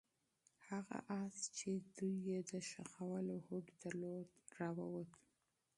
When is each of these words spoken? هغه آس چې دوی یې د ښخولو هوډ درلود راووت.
هغه 0.67 0.97
آس 1.21 1.35
چې 1.57 1.69
دوی 1.97 2.15
یې 2.29 2.39
د 2.51 2.53
ښخولو 2.69 3.35
هوډ 3.45 3.65
درلود 3.81 4.29
راووت. 4.59 5.11